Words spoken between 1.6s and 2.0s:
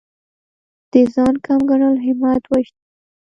ګڼل